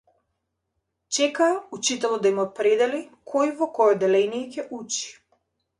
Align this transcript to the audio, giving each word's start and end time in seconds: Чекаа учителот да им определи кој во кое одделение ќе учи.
Чекаа 1.17 1.53
учителот 1.79 2.25
да 2.25 2.33
им 2.33 2.41
определи 2.47 3.05
кој 3.35 3.53
во 3.61 3.71
кое 3.79 3.95
одделение 3.99 4.45
ќе 4.57 4.69
учи. 4.81 5.11